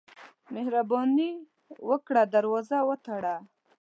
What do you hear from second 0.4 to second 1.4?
مهرباني